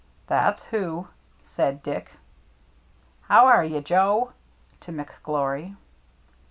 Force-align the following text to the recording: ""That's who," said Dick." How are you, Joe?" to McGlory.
""That's 0.25 0.63
who," 0.63 1.09
said 1.45 1.83
Dick." 1.83 2.13
How 3.29 3.45
are 3.45 3.63
you, 3.63 3.81
Joe?" 3.81 4.31
to 4.81 4.91
McGlory. 4.91 5.75